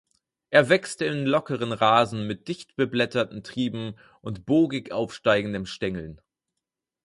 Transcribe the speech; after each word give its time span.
Er 0.49 0.67
wächst 0.69 1.03
in 1.03 1.27
lockeren 1.27 1.73
Rasen 1.73 2.25
mit 2.25 2.47
dicht 2.47 2.75
beblätterten 2.75 3.43
Trieben 3.43 3.99
und 4.21 4.47
bogig 4.47 4.91
aufsteigendem 4.91 5.67
Stängeln. 5.67 6.19